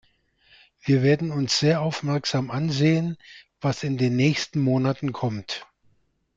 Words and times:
Wir 0.81 1.03
werden 1.03 1.29
uns 1.29 1.59
sehr 1.59 1.81
aufmerksam 1.81 2.49
ansehen, 2.49 3.17
was 3.59 3.83
in 3.83 3.99
den 3.99 4.15
nächsten 4.15 4.59
Monaten 4.59 5.11
kommt. 5.13 5.67